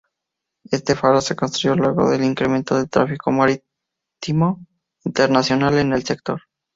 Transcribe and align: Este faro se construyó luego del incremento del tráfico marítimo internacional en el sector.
Este 0.71 0.95
faro 0.95 1.21
se 1.21 1.35
construyó 1.35 1.75
luego 1.75 2.09
del 2.09 2.23
incremento 2.23 2.73
del 2.75 2.89
tráfico 2.89 3.29
marítimo 3.31 4.65
internacional 5.03 5.77
en 5.77 5.93
el 5.93 6.03
sector. 6.03 6.41